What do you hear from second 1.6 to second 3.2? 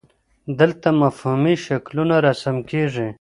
شکلونه رسم کیږي.